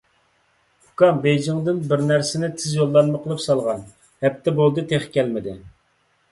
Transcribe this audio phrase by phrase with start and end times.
[0.85, 3.87] ئۇكام بېيجىڭدىن بىر نەرسىنى تېز يوللانما قىلىپ سالغان.
[4.27, 5.59] ھەپتە بولدى، تېخى كەلمىدى.